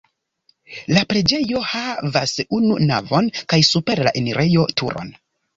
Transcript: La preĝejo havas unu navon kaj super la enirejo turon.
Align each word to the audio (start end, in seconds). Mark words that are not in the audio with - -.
La 0.97 1.03
preĝejo 1.11 1.61
havas 1.73 2.33
unu 2.61 2.79
navon 2.87 3.29
kaj 3.55 3.61
super 3.71 4.03
la 4.09 4.19
enirejo 4.23 4.69
turon. 4.83 5.17